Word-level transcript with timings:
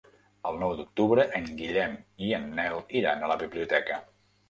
El 0.51 0.55
nou 0.63 0.73
d'octubre 0.79 1.27
en 1.41 1.51
Guillem 1.61 1.95
i 2.31 2.35
en 2.41 2.51
Nel 2.59 2.83
iran 3.03 3.25
a 3.25 3.33
la 3.37 3.41
biblioteca. 3.47 4.05